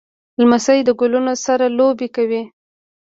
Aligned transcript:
لمسی 0.39 0.79
له 0.87 0.93
ګلونو 0.99 1.33
سره 1.45 1.65
لوبې 1.77 2.07
کوي. 2.15 2.43